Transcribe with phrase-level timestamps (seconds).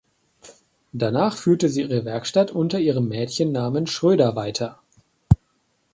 [0.93, 4.79] Danach führte sie ihre Werkstatt unter ihrem Mädchennamen Schroeder weiter.